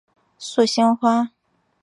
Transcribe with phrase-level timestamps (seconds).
[0.39, 1.29] 素兴花